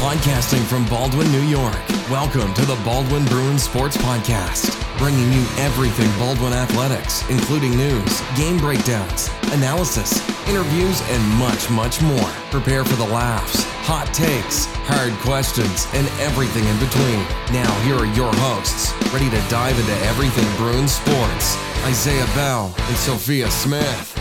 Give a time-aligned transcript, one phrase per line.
[0.00, 1.76] Podcasting from Baldwin, New York.
[2.08, 8.56] Welcome to the Baldwin Bruins Sports Podcast, bringing you everything Baldwin athletics, including news, game
[8.56, 12.30] breakdowns, analysis, interviews, and much, much more.
[12.50, 17.20] Prepare for the laughs, hot takes, hard questions, and everything in between.
[17.52, 22.96] Now, here are your hosts, ready to dive into everything Bruins sports Isaiah Bell and
[22.96, 24.16] Sophia Smith.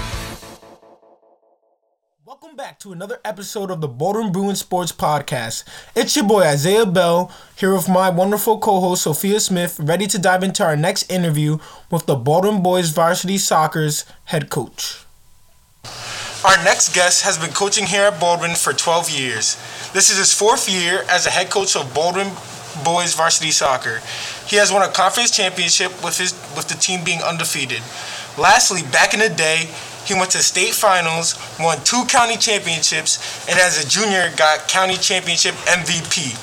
[2.41, 5.65] Welcome back to another episode of the Baldwin Bruins Sports Podcast.
[5.93, 10.41] It's your boy Isaiah Bell here with my wonderful co-host Sophia Smith, ready to dive
[10.41, 11.57] into our next interview
[11.91, 15.03] with the Baldwin Boys Varsity Soccer's head coach.
[16.45, 19.57] Our next guest has been coaching here at Baldwin for 12 years.
[19.91, 22.29] This is his fourth year as a head coach of Baldwin
[22.85, 23.99] Boys Varsity Soccer.
[24.47, 27.81] He has won a conference championship with his with the team being undefeated.
[28.37, 29.67] Lastly, back in the day,
[30.09, 34.95] he went to state finals, won two county championships, and as a junior got county
[34.95, 36.33] championship MVP.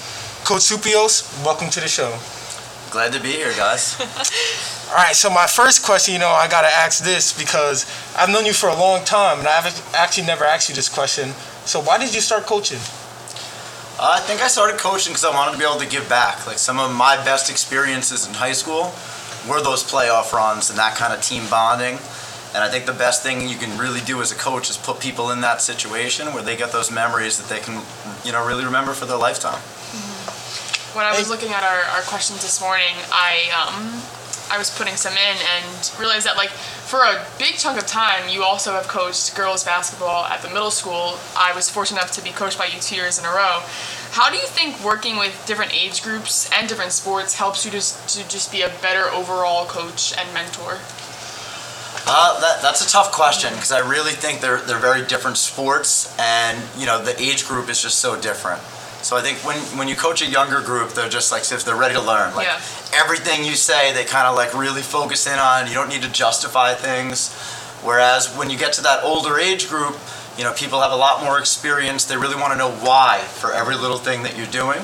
[0.46, 2.16] Coach Supios, welcome to the show.
[2.92, 3.98] Glad to be here, guys.
[4.90, 8.46] All right, so my first question, you know, I gotta ask this because I've known
[8.46, 11.30] you for a long time, and I've actually never asked you this question.
[11.66, 12.78] So why did you start coaching?
[13.98, 16.46] Uh, I think I started coaching because I wanted to be able to give back.
[16.46, 18.94] Like some of my best experiences in high school
[19.50, 21.98] were those playoff runs and that kind of team bonding.
[22.56, 24.98] And I think the best thing you can really do as a coach is put
[24.98, 27.84] people in that situation where they get those memories that they can,
[28.24, 29.60] you know, really remember for their lifetime.
[30.96, 34.00] When I was looking at our, our questions this morning, I um,
[34.50, 38.30] I was putting some in and realized that like for a big chunk of time,
[38.30, 41.18] you also have coached girls basketball at the middle school.
[41.36, 43.60] I was fortunate enough to be coached by you two years in a row.
[44.12, 48.08] How do you think working with different age groups and different sports helps you just
[48.16, 50.78] to just be a better overall coach and mentor?
[52.08, 56.14] Uh, that, that's a tough question because I really think they're, they're very different sports
[56.20, 58.62] and, you know, the age group is just so different.
[59.02, 61.76] So I think when, when you coach a younger group, they're just like, if they're
[61.76, 62.34] ready to learn.
[62.34, 62.60] Like Yeah.
[62.94, 65.66] everything you say, they kind of like really focus in on.
[65.66, 67.32] You don't need to justify things.
[67.82, 69.96] Whereas when you get to that older age group,
[70.38, 72.04] you know, people have a lot more experience.
[72.04, 74.80] They really want to know why for every little thing that you're doing.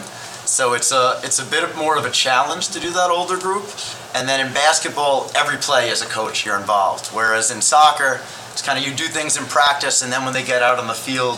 [0.53, 3.65] So it's a it's a bit more of a challenge to do that older group.
[4.15, 7.07] And then in basketball, every play as a coach you're involved.
[7.07, 8.21] Whereas in soccer,
[8.53, 10.89] it's kind of you do things in practice, and then when they get out on
[10.89, 11.37] the field,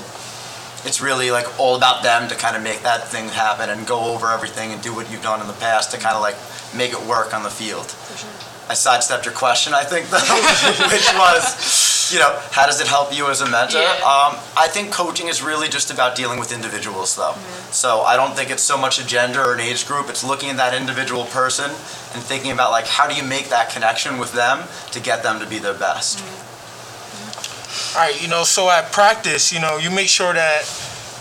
[0.85, 4.13] it's really like all about them to kind of make that thing happen and go
[4.13, 6.35] over everything and do what you've done in the past to kind of like
[6.75, 7.95] make it work on the field.
[8.69, 10.19] I sidestepped your question, I think, though,
[10.91, 11.45] which was,
[12.15, 13.81] you know, how does it help you as a mentor?
[13.81, 13.91] Yeah.
[13.97, 17.35] Um, I think coaching is really just about dealing with individuals, though.
[17.71, 20.09] So I don't think it's so much a gender or an age group.
[20.09, 23.71] It's looking at that individual person and thinking about like how do you make that
[23.71, 26.25] connection with them to get them to be their best.
[27.97, 30.63] All right, you know, so at practice, you know, you make sure that,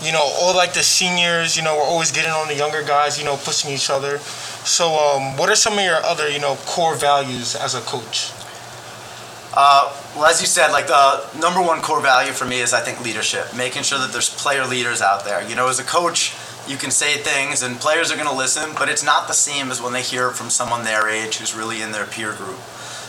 [0.02, 3.18] you know, all like the seniors, you know, we're always getting on the younger guys,
[3.18, 4.18] you know, pushing each other.
[4.18, 8.32] So, um, what are some of your other, you know, core values as a coach?
[9.52, 12.80] Uh, well, as you said, like the number one core value for me is I
[12.80, 15.46] think leadership, making sure that there's player leaders out there.
[15.46, 16.36] You know, as a coach,
[16.68, 19.70] you can say things and players are going to listen, but it's not the same
[19.70, 22.58] as when they hear from someone their age who's really in their peer group.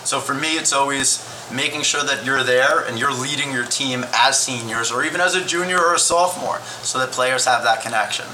[0.04, 1.20] So for me, it's always
[1.54, 5.36] making sure that you're there and you're leading your team as seniors or even as
[5.36, 8.26] a junior or a sophomore so that players have that connection.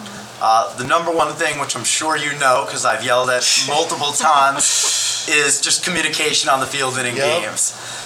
[0.42, 4.12] Uh, the number one thing, which I'm sure you know because I've yelled at multiple
[4.12, 7.42] times, is just communication on the field and in Yep.
[7.44, 7.62] games.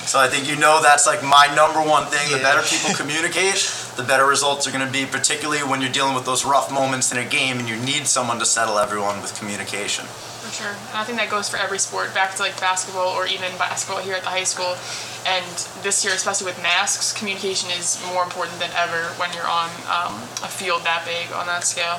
[0.06, 2.30] So I think you know that's like my number one thing.
[2.32, 6.14] The better people communicate, the better results are going to be, particularly when you're dealing
[6.14, 9.38] with those rough moments in a game and you need someone to settle everyone with
[9.40, 10.06] communication.
[10.46, 10.76] For sure.
[10.90, 14.02] And I think that goes for every sport, back to like basketball or even basketball
[14.04, 14.78] here at the high school.
[15.26, 15.46] And
[15.82, 20.14] this year, especially with masks, communication is more important than ever when you're on um,
[20.46, 21.98] a field that big on that scale.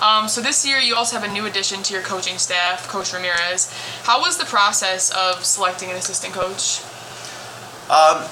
[0.00, 3.12] Um, so this year, you also have a new addition to your coaching staff, Coach
[3.12, 3.74] Ramirez.
[4.04, 6.80] How was the process of selecting an assistant coach?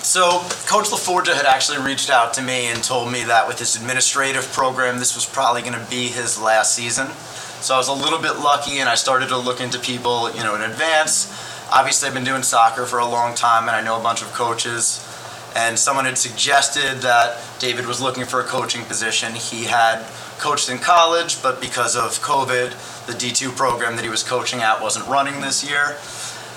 [0.05, 0.39] So
[0.71, 4.47] Coach LaForgia had actually reached out to me and told me that with his administrative
[4.53, 7.09] program, this was probably going to be his last season.
[7.61, 10.45] So I was a little bit lucky, and I started to look into people, you
[10.45, 11.27] know, in advance.
[11.73, 14.33] Obviously, I've been doing soccer for a long time, and I know a bunch of
[14.33, 15.05] coaches.
[15.57, 19.35] And someone had suggested that David was looking for a coaching position.
[19.35, 20.07] He had
[20.39, 24.81] coached in college, but because of COVID, the D2 program that he was coaching at
[24.81, 25.97] wasn't running this year.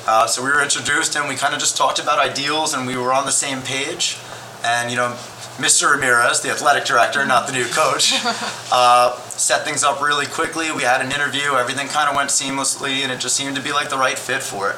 [0.08, 2.96] Uh, so we were introduced and we kind of just talked about ideals and we
[2.96, 4.18] were on the same page.
[4.64, 5.18] And, you know,
[5.62, 5.92] Mr.
[5.92, 8.14] Ramirez, the athletic director, not the new coach,
[8.72, 10.72] uh, set things up really quickly.
[10.72, 13.72] We had an interview, everything kind of went seamlessly, and it just seemed to be
[13.72, 14.76] like the right fit for it.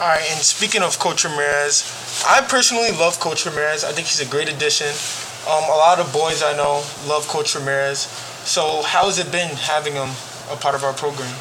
[0.00, 1.84] All right, and speaking of Coach Ramirez,
[2.26, 3.84] I personally love Coach Ramirez.
[3.84, 4.88] I think he's a great addition.
[5.46, 8.00] Um, a lot of boys I know love Coach Ramirez.
[8.44, 10.08] So how has it been having him
[10.50, 11.34] a part of our program?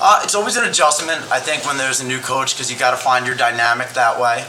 [0.00, 2.92] Uh, it's always an adjustment, I think, when there's a new coach because you got
[2.92, 4.44] to find your dynamic that way.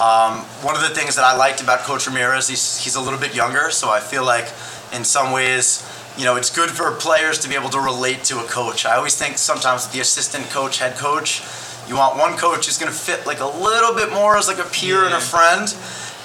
[0.00, 3.18] Um, one of the things that I liked about Coach Ramirez, he's, he's a little
[3.18, 4.46] bit younger, so I feel like
[4.92, 5.88] in some ways,
[6.18, 8.86] you know, it's good for players to be able to relate to a coach.
[8.86, 11.42] I always think sometimes the assistant coach, head coach,
[11.88, 14.58] you want one coach who's going to fit like a little bit more as like
[14.58, 15.06] a peer yeah.
[15.06, 15.74] and a friend,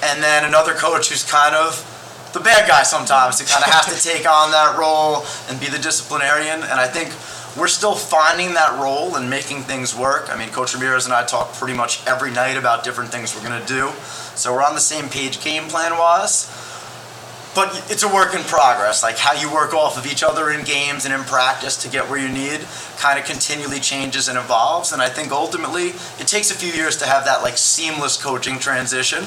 [0.02, 1.86] and then another coach who's kind of
[2.32, 5.68] the bad guy sometimes to kind of have to take on that role and be
[5.68, 6.62] the disciplinarian.
[6.62, 7.10] And I think
[7.60, 10.30] we're still finding that role and making things work.
[10.30, 13.46] I mean, Coach Ramirez and I talk pretty much every night about different things we're
[13.46, 13.90] going to do.
[14.34, 16.48] So we're on the same page game plan wise.
[17.54, 19.02] But it's a work in progress.
[19.02, 22.08] Like how you work off of each other in games and in practice to get
[22.08, 22.60] where you need
[22.96, 24.92] kind of continually changes and evolves.
[24.92, 28.58] And I think ultimately it takes a few years to have that like seamless coaching
[28.58, 29.24] transition.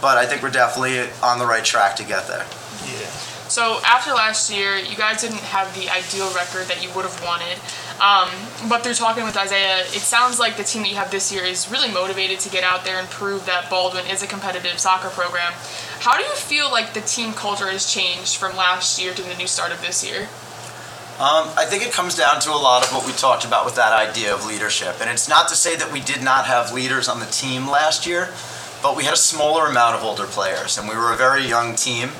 [0.00, 2.46] But I think we're definitely on the right track to get there.
[2.86, 3.33] Yeah.
[3.54, 7.22] So after last year, you guys didn't have the ideal record that you would have
[7.22, 7.54] wanted.
[8.02, 8.26] Um,
[8.68, 11.44] but through talking with Isaiah, it sounds like the team that you have this year
[11.44, 15.08] is really motivated to get out there and prove that Baldwin is a competitive soccer
[15.08, 15.52] program.
[16.00, 19.36] How do you feel like the team culture has changed from last year to the
[19.36, 20.22] new start of this year?
[21.22, 23.76] Um, I think it comes down to a lot of what we talked about with
[23.76, 24.96] that idea of leadership.
[25.00, 28.04] And it's not to say that we did not have leaders on the team last
[28.04, 28.30] year,
[28.82, 31.76] but we had a smaller amount of older players, and we were a very young
[31.76, 32.10] team.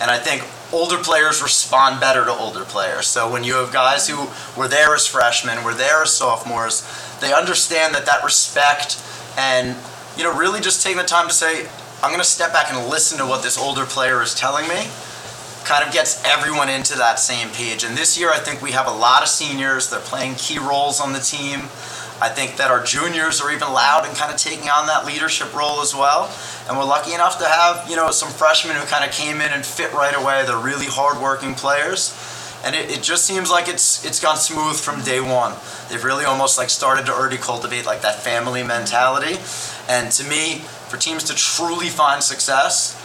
[0.00, 3.06] And I think older players respond better to older players.
[3.06, 4.28] So when you have guys who
[4.58, 6.86] were there as freshmen, were there as sophomores,
[7.20, 9.02] they understand that that respect
[9.36, 9.76] and
[10.16, 11.68] you know really just taking the time to say,
[12.02, 14.88] I'm going to step back and listen to what this older player is telling me.
[15.64, 17.82] Kind of gets everyone into that same page.
[17.82, 19.90] And this year, I think we have a lot of seniors.
[19.90, 21.62] They're playing key roles on the team.
[22.20, 25.54] I think that our juniors are even loud and kind of taking on that leadership
[25.54, 26.34] role as well.
[26.68, 29.52] And we're lucky enough to have, you know, some freshmen who kind of came in
[29.52, 30.44] and fit right away.
[30.44, 32.12] They're really hardworking players.
[32.64, 35.54] And it, it just seems like it's it's gone smooth from day one.
[35.88, 39.38] They've really almost like started to already cultivate like that family mentality.
[39.88, 42.96] And to me, for teams to truly find success,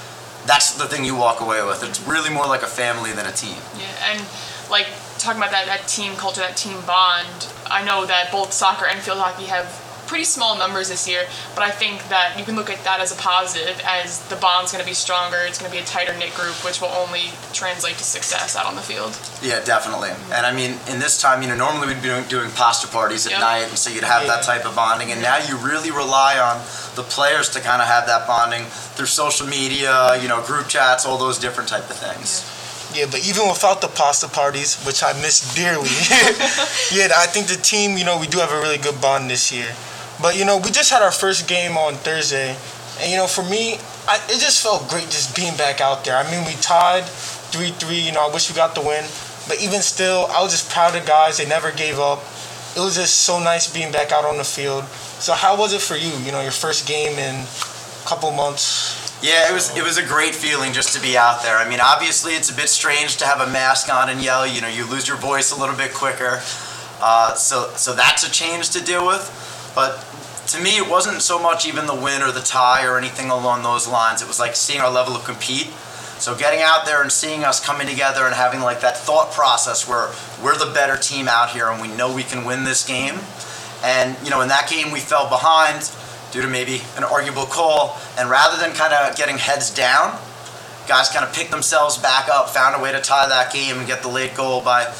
[0.47, 1.83] that's the thing you walk away with.
[1.83, 3.57] It's really more like a family than a team.
[3.77, 4.25] Yeah, and
[4.71, 4.87] like
[5.23, 8.99] talking about that, that team culture, that team bond, I know that both soccer and
[8.99, 11.25] field hockey have pretty small numbers this year,
[11.55, 14.71] but I think that you can look at that as a positive, as the bond's
[14.71, 15.37] going to be stronger.
[15.47, 18.65] It's going to be a tighter knit group, which will only translate to success out
[18.65, 19.17] on the field.
[19.41, 20.11] Yeah, definitely.
[20.31, 23.25] And I mean, in this time, you know, normally we'd be doing, doing pasta parties
[23.25, 23.41] at yep.
[23.41, 24.35] night, and so you'd have yeah.
[24.35, 25.11] that type of bonding.
[25.11, 26.61] And now you really rely on
[26.95, 31.05] the players to kind of have that bonding through social media, you know, group chats,
[31.05, 32.45] all those different type of things.
[32.45, 32.52] Yeah.
[32.93, 35.89] Yeah, but even without the pasta parties, which I miss dearly,
[36.93, 39.51] yeah, I think the team, you know, we do have a really good bond this
[39.51, 39.73] year.
[40.21, 42.55] But you know, we just had our first game on Thursday,
[43.01, 46.15] and you know, for me, I, it just felt great just being back out there.
[46.15, 47.05] I mean, we tied
[47.49, 47.99] three three.
[47.99, 49.05] You know, I wish we got the win,
[49.47, 51.37] but even still, I was just proud of guys.
[51.37, 52.19] They never gave up.
[52.75, 54.85] It was just so nice being back out on the field.
[55.17, 56.13] So how was it for you?
[56.23, 59.02] You know, your first game in a couple months.
[59.23, 61.55] Yeah, it was it was a great feeling just to be out there.
[61.55, 64.45] I mean, obviously it's a bit strange to have a mask on and yell.
[64.45, 66.41] You know, you lose your voice a little bit quicker.
[66.99, 69.23] Uh, so so that's a change to deal with.
[69.73, 70.05] But
[70.47, 73.63] to me, it wasn't so much even the win or the tie or anything along
[73.63, 74.21] those lines.
[74.21, 75.67] It was like seeing our level of compete.
[76.19, 79.87] So getting out there and seeing us coming together and having like that thought process
[79.87, 80.11] where
[80.43, 83.19] we're the better team out here and we know we can win this game.
[83.85, 85.89] And you know, in that game we fell behind
[86.33, 90.17] due to maybe an arguable call, and rather than kind of getting heads down,
[90.87, 93.87] guys kind of picked themselves back up, found a way to tie that game and
[93.87, 94.91] get the late goal by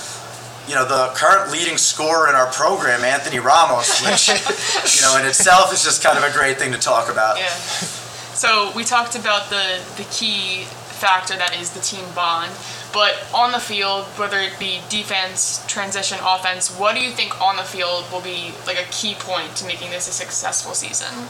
[0.68, 5.26] you know, the current leading scorer in our program, Anthony Ramos, which, you know, in
[5.26, 7.38] itself is just kind of a great thing to talk about.
[7.38, 7.50] Yeah.
[7.50, 10.64] So we talked about the, the key
[11.04, 12.52] factor that is the team bond.
[12.94, 17.58] But on the field, whether it be defense, transition, offense, what do you think on
[17.58, 21.28] the field will be like a key point to making this a successful season?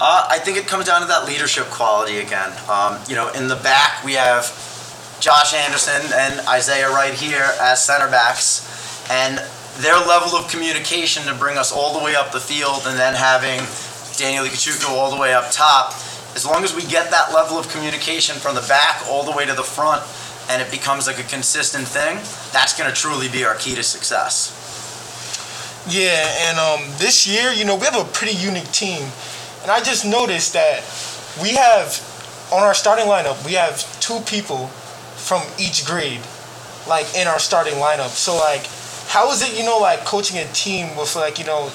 [0.00, 2.52] Uh, I think it comes down to that leadership quality again.
[2.70, 4.46] Um, you know, in the back we have
[5.20, 8.66] Josh Anderson and Isaiah right here as center backs,
[9.10, 9.38] and
[9.78, 13.14] their level of communication to bring us all the way up the field, and then
[13.14, 13.60] having
[14.16, 15.94] Daniel Ikachuko all the way up top.
[16.34, 19.44] As long as we get that level of communication from the back all the way
[19.44, 20.02] to the front,
[20.48, 22.16] and it becomes like a consistent thing,
[22.52, 24.58] that's going to truly be our key to success.
[25.88, 29.02] Yeah, and um, this year, you know, we have a pretty unique team,
[29.62, 30.84] and I just noticed that
[31.42, 31.98] we have
[32.52, 34.68] on our starting lineup, we have two people
[35.16, 36.20] from each grade,
[36.86, 38.10] like in our starting lineup.
[38.10, 38.66] So like,
[39.08, 41.68] how is it you know like coaching a team with like you know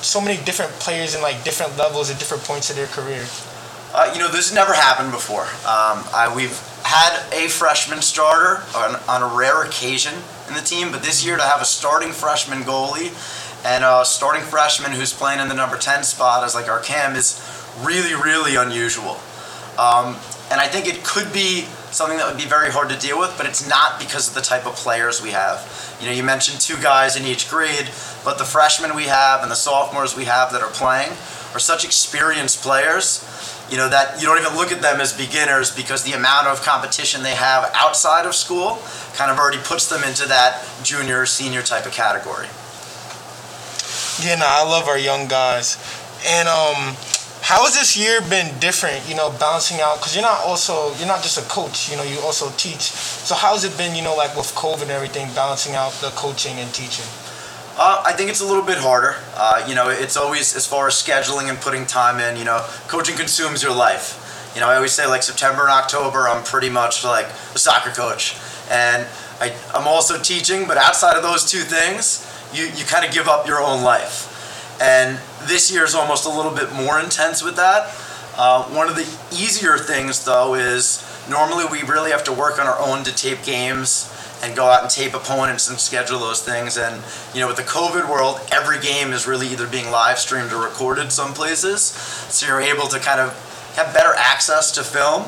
[0.00, 3.24] so many different players in like different levels at different points of their career?
[3.94, 5.44] Uh, you know, this has never happened before.
[5.64, 10.14] Um, I, we've had a freshman starter on, on a rare occasion
[10.48, 13.10] in the team, but this year to have a starting freshman goalie
[13.66, 17.16] and a starting freshman who's playing in the number 10 spot as like our cam
[17.16, 17.42] is
[17.80, 19.18] really, really unusual.
[19.78, 20.14] Um,
[20.48, 23.34] and I think it could be something that would be very hard to deal with,
[23.36, 25.96] but it's not because of the type of players we have.
[26.00, 27.90] You know, you mentioned two guys in each grade,
[28.24, 31.10] but the freshmen we have and the sophomores we have that are playing
[31.52, 33.24] are such experienced players,
[33.70, 36.62] you know, that you don't even look at them as beginners because the amount of
[36.62, 38.78] competition they have outside of school
[39.14, 42.46] kind of already puts them into that junior senior type of category.
[44.22, 45.76] Yeah, no, I love our young guys.
[46.24, 46.96] And um,
[47.42, 49.08] how has this year been different?
[49.08, 51.90] You know, balancing out because you're not also you're not just a coach.
[51.90, 52.90] You know, you also teach.
[52.90, 53.94] So how's it been?
[53.94, 57.06] You know, like with COVID and everything, balancing out the coaching and teaching.
[57.78, 59.16] Uh, I think it's a little bit harder.
[59.34, 62.38] Uh, you know, it's always as far as scheduling and putting time in.
[62.38, 64.22] You know, coaching consumes your life.
[64.54, 67.90] You know, I always say like September and October, I'm pretty much like a soccer
[67.90, 68.34] coach,
[68.70, 69.06] and
[69.40, 70.66] I, I'm also teaching.
[70.66, 74.32] But outside of those two things, you you kind of give up your own life.
[74.80, 77.94] And this year is almost a little bit more intense with that.
[78.38, 82.66] Uh, one of the easier things, though, is normally we really have to work on
[82.66, 84.12] our own to tape games
[84.42, 86.76] and go out and tape opponents and schedule those things.
[86.76, 87.02] And,
[87.34, 90.62] you know, with the COVID world, every game is really either being live streamed or
[90.62, 91.82] recorded some places.
[91.82, 93.32] So you're able to kind of
[93.76, 95.24] have better access to film.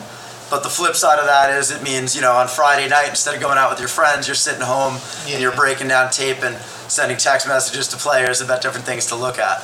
[0.50, 3.34] But the flip side of that is it means, you know, on Friday night, instead
[3.34, 4.96] of going out with your friends, you're sitting home
[5.26, 5.34] yeah.
[5.34, 6.56] and you're breaking down tape and
[6.88, 9.60] sending text messages to players about different things to look at.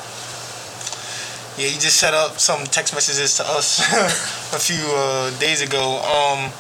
[1.57, 3.79] Yeah, you just set up some text messages to us
[4.55, 6.03] a few uh, days ago.
[6.03, 6.51] Um,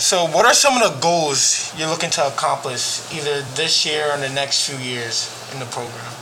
[0.00, 4.14] so, what are some of the goals you're looking to accomplish either this year or
[4.14, 6.14] in the next few years in the program?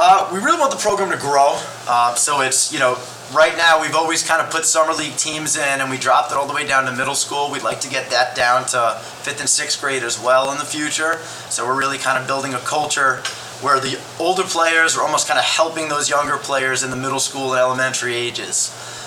[0.00, 1.60] Uh, we really want the program to grow.
[1.86, 2.98] Uh, so it's you know
[3.34, 6.36] right now we've always kind of put summer league teams in and we dropped it
[6.36, 9.40] all the way down to middle school we'd like to get that down to fifth
[9.40, 11.18] and sixth grade as well in the future
[11.48, 13.16] so we're really kind of building a culture
[13.62, 17.18] where the older players are almost kind of helping those younger players in the middle
[17.18, 18.56] school and elementary ages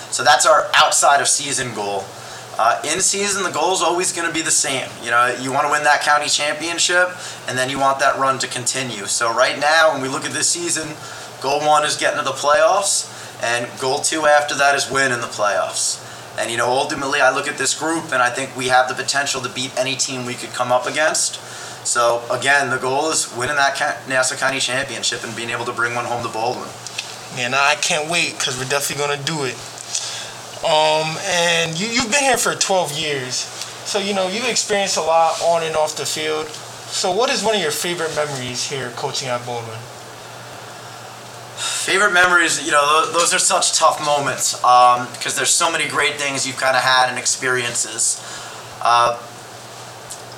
[0.10, 2.04] so that's our outside of season goal
[2.60, 5.52] uh, in season the goal is always going to be the same you know you
[5.52, 7.10] want to win that county championship
[7.48, 10.32] and then you want that run to continue so right now when we look at
[10.32, 10.88] this season
[11.42, 15.22] goal one is getting to the playoffs and goal two after that is win in
[15.22, 16.04] the playoffs.
[16.40, 18.96] And you know, ultimately, I look at this group and I think we have the
[18.96, 21.36] potential to beat any team we could come up against.
[21.86, 25.96] So again, the goal is winning that Nassau County Championship and being able to bring
[25.96, 26.70] one home to Baldwin.
[27.38, 29.56] Now I can't wait because we're definitely gonna do it.
[30.66, 35.02] Um, and you you've been here for 12 years, so you know you've experienced a
[35.02, 36.48] lot on and off the field.
[36.48, 39.78] So, what is one of your favorite memories here coaching at Baldwin?
[41.58, 46.16] Favorite memories, you know, those are such tough moments because um, there's so many great
[46.16, 48.22] things you've kind of had and experiences.
[48.82, 49.20] Uh,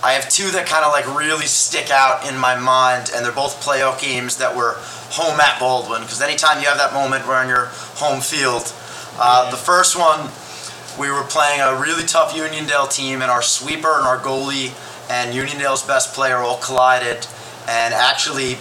[0.02, 3.34] I have two that kind of like really stick out in my mind, and they're
[3.34, 4.76] both playoff games that were
[5.12, 6.02] home at Baldwin.
[6.02, 7.66] Because anytime you have that moment where on your
[8.00, 8.72] home field,
[9.20, 10.30] uh, the first one
[11.00, 14.74] we were playing a really tough Uniondale team, and our sweeper and our goalie
[15.10, 17.28] and Uniondale's best player all collided,
[17.68, 18.58] and actually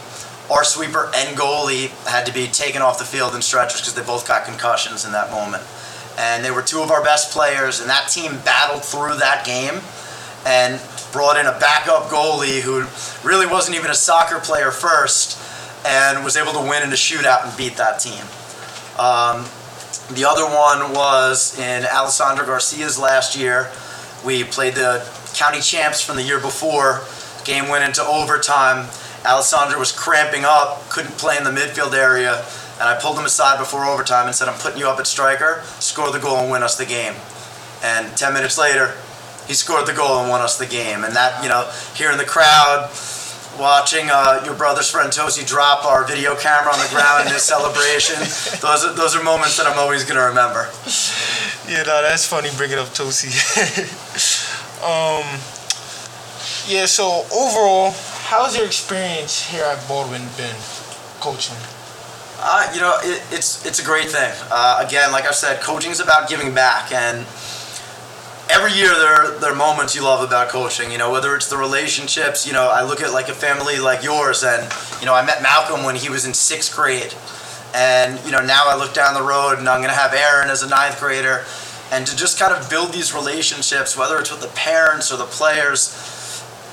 [0.51, 4.03] our sweeper and goalie had to be taken off the field in stretchers because they
[4.03, 5.63] both got concussions in that moment.
[6.17, 9.81] And they were two of our best players, and that team battled through that game
[10.47, 10.81] and
[11.13, 12.87] brought in a backup goalie who
[13.27, 15.39] really wasn't even a soccer player first
[15.87, 18.23] and was able to win in a shootout and beat that team.
[18.99, 19.47] Um,
[20.11, 23.71] the other one was in Alessandro Garcia's last year.
[24.25, 27.03] We played the county champs from the year before.
[27.45, 28.89] Game went into overtime
[29.25, 32.45] Alessandro was cramping up, couldn't play in the midfield area,
[32.79, 35.63] and I pulled him aside before overtime and said, I'm putting you up at striker,
[35.81, 37.15] score the goal and win us the game.
[37.83, 38.95] And 10 minutes later,
[39.47, 41.05] he scored the goal and won us the game.
[41.05, 42.91] And that, you know, here in the crowd,
[43.59, 47.43] watching uh, your brother's friend Tosi drop our video camera on the ground in his
[47.55, 48.19] celebration,
[48.61, 50.71] those are, those are moments that I'm always going to remember.
[51.69, 53.29] Yeah, no, that's funny bringing up Tosi.
[54.83, 55.27] um,
[56.69, 57.93] yeah, so overall,
[58.29, 60.57] how's your experience here at Baldwin been
[61.21, 61.57] coaching?
[62.41, 64.33] Uh, you know, it, it's it's a great thing.
[64.51, 67.27] Uh, again, like I said, coaching is about giving back, and
[68.59, 70.91] every year there are, there are moments you love about coaching.
[70.91, 72.45] You know, whether it's the relationships.
[72.45, 75.43] You know, I look at like a family like yours, and you know, I met
[75.43, 77.15] Malcolm when he was in sixth grade,
[77.73, 80.65] and you know, now I look down the road, and I'm gonna have Aaron as
[80.65, 81.45] a ninth grader,
[81.93, 85.25] and to just kind of build these relationships, whether it's with the parents or the
[85.25, 86.17] players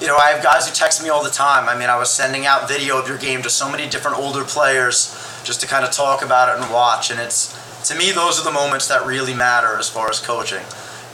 [0.01, 1.69] you know, I have guys who text me all the time.
[1.69, 4.43] I mean, I was sending out video of your game to so many different older
[4.43, 5.15] players
[5.45, 7.11] just to kind of talk about it and watch.
[7.11, 7.55] And it's,
[7.87, 10.65] to me, those are the moments that really matter as far as coaching.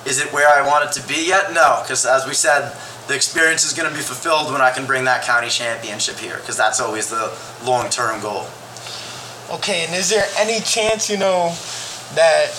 [0.05, 1.53] Is it where I want it to be yet?
[1.53, 2.75] No, because as we said,
[3.08, 6.38] the experience is going to be fulfilled when I can bring that county championship here,
[6.38, 8.48] because that's always the long-term goal.
[9.51, 11.53] Okay, and is there any chance, you know,
[12.15, 12.51] that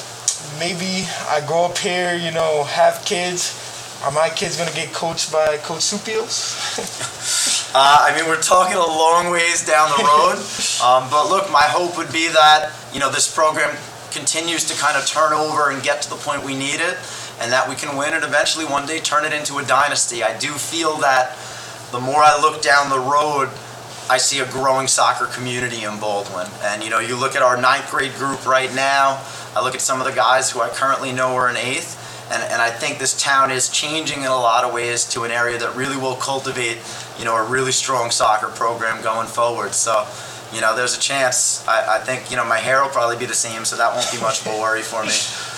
[0.59, 3.59] maybe I grow up here, you know, have kids?
[4.05, 7.73] Are my kids gonna get coached by Coach Supios?
[7.75, 10.37] uh, I mean, we're talking a long ways down the road,
[10.85, 13.75] um, but look, my hope would be that you know this program
[14.11, 16.99] continues to kind of turn over and get to the point we need it,
[17.43, 20.23] and that we can win and eventually one day turn it into a dynasty.
[20.23, 21.37] I do feel that
[21.91, 23.51] the more I look down the road,
[24.09, 26.47] I see a growing soccer community in Baldwin.
[26.63, 29.21] And you know, you look at our ninth grade group right now.
[29.57, 31.99] I look at some of the guys who I currently know are in eighth,
[32.33, 35.31] and, and I think this town is changing in a lot of ways to an
[35.31, 36.79] area that really will cultivate,
[37.19, 39.75] you know, a really strong soccer program going forward.
[39.75, 40.07] So,
[40.55, 41.67] you know, there's a chance.
[41.69, 44.11] I, I think, you know, my hair will probably be the same, so that won't
[44.11, 45.13] be much of a worry for me.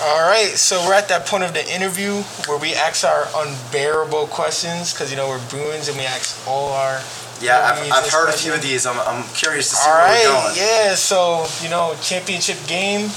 [0.00, 4.28] All right, so we're at that point of the interview where we ask our unbearable
[4.28, 7.00] questions because you know we're Bruins and we ask all our.
[7.40, 8.86] Yeah, I've, I've heard a few of these.
[8.86, 10.56] I'm, I'm curious to see all where right, we're going.
[10.56, 10.94] yeah.
[10.94, 13.10] So you know, championship game.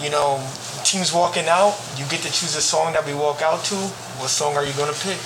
[0.00, 0.42] You know,
[0.82, 1.78] teams walking out.
[1.96, 3.76] You get to choose a song that we walk out to.
[4.18, 5.22] What song are you gonna pick?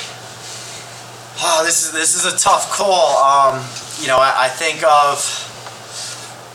[1.41, 3.17] Oh, this is this is a tough call.
[3.17, 3.65] Um,
[4.01, 5.25] you know, I, I think of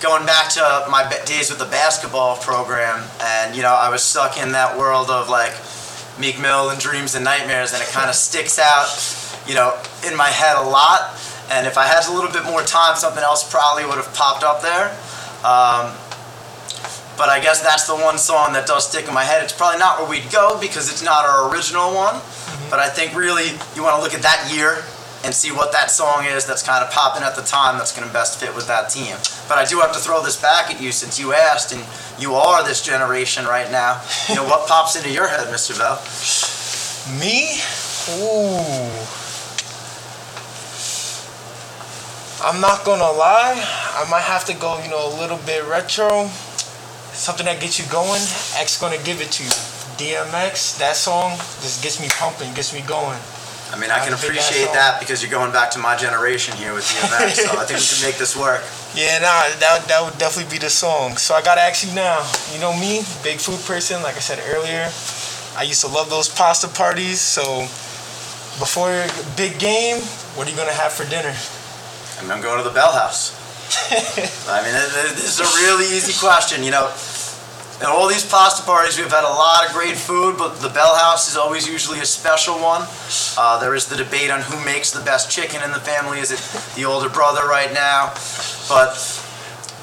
[0.02, 4.38] going back to my days with the basketball program, and you know, I was stuck
[4.38, 5.54] in that world of like
[6.20, 8.90] Meek Mill and Dreams and Nightmares, and it kind of sticks out,
[9.48, 11.16] you know, in my head a lot.
[11.52, 14.44] And if I had a little bit more time, something else probably would have popped
[14.44, 14.90] up there.
[15.46, 15.94] Um,
[17.18, 19.44] but I guess that's the one song that does stick in my head.
[19.44, 22.16] It's probably not where we'd go because it's not our original one.
[22.70, 24.82] But I think really you want to look at that year
[25.24, 28.08] and see what that song is that's kind of popping at the time that's going
[28.08, 29.16] to best fit with that team.
[29.48, 31.84] But I do have to throw this back at you since you asked and
[32.20, 34.02] you are this generation right now.
[34.30, 35.78] You know, what pops into your head, Mr.
[35.78, 36.00] Bell?
[37.20, 37.58] Me?
[38.18, 39.22] Ooh.
[42.44, 43.54] I'm not gonna lie.
[43.94, 46.28] I might have to go, you know, a little bit retro.
[47.14, 48.22] Something that gets you going.
[48.58, 49.50] X gonna give it to you.
[50.02, 53.20] DMX, that song just gets me pumping, gets me going.
[53.72, 55.80] I mean, I can Not a big ass appreciate that because you're going back to
[55.80, 58.62] my generation here with DMX, so I think we can make this work.
[58.94, 61.16] Yeah, nah, that, that would definitely be the song.
[61.16, 62.20] So I gotta ask you now.
[62.52, 64.92] You know me, big food person, like I said earlier.
[65.56, 67.22] I used to love those pasta parties.
[67.22, 67.64] So
[68.60, 69.08] before your
[69.38, 70.04] big game,
[70.36, 71.32] what are you gonna have for dinner?
[72.22, 73.34] I mean, I'm going to the Bell House.
[74.48, 76.62] I mean, th- th- this is a really easy question.
[76.64, 76.92] You know,
[77.82, 80.96] at all these pasta parties, we've had a lot of great food, but the Bell
[80.96, 82.86] House is always usually a special one.
[83.38, 86.20] Uh, there is the debate on who makes the best chicken in the family.
[86.20, 86.40] Is it
[86.76, 88.14] the older brother right now?
[88.70, 88.94] But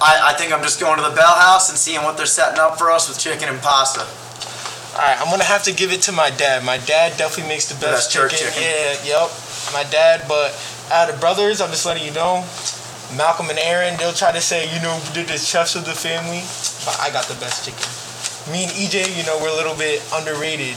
[0.01, 2.61] I, I think I'm just going to the Bell House and seeing what they're setting
[2.61, 4.07] up for us with chicken and pasta.
[4.95, 6.65] All right, I'm gonna have to give it to my dad.
[6.65, 8.39] My dad definitely makes the best best chicken.
[8.39, 8.63] chicken.
[8.63, 9.31] Yeah, yep.
[9.73, 10.55] My dad, but
[10.91, 12.47] out of brothers, I'm just letting you know.
[13.17, 16.43] Malcolm and Aaron, they'll try to say, you know, they're the chefs of the family,
[16.85, 17.87] but I got the best chicken.
[18.53, 20.77] Me and EJ, you know, we're a little bit underrated,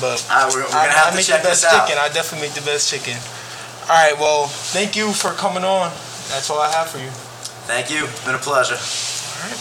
[0.00, 1.98] but Uh, we're, we're I, I to make check the best chicken.
[1.98, 3.16] I definitely make the best chicken.
[3.88, 5.90] All right, well, thank you for coming on.
[6.30, 7.08] That's all I have for you.
[7.66, 8.04] Thank you.
[8.04, 8.74] It's been a pleasure.
[8.76, 9.58] All right.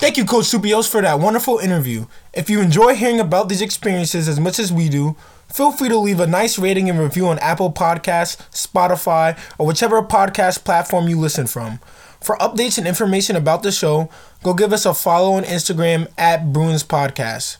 [0.00, 2.06] Thank you, Coach Supios, for that wonderful interview.
[2.32, 5.16] If you enjoy hearing about these experiences as much as we do,
[5.52, 10.00] feel free to leave a nice rating and review on Apple Podcasts, Spotify, or whichever
[10.02, 11.80] podcast platform you listen from.
[12.20, 14.10] For updates and information about the show,
[14.42, 17.56] go give us a follow on Instagram at Bruins Podcast.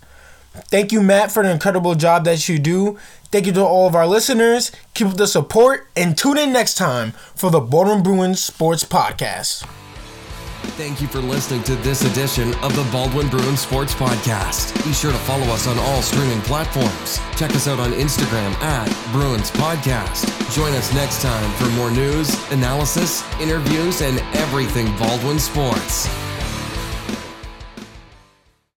[0.53, 2.99] Thank you, Matt, for the incredible job that you do.
[3.31, 4.73] Thank you to all of our listeners.
[4.95, 9.65] Keep up the support and tune in next time for the Baldwin Bruins Sports Podcast.
[10.63, 14.75] Thank you for listening to this edition of the Baldwin Bruins Sports Podcast.
[14.85, 17.19] Be sure to follow us on all streaming platforms.
[17.37, 20.27] Check us out on Instagram at Bruins Podcast.
[20.55, 26.09] Join us next time for more news, analysis, interviews, and everything Baldwin sports.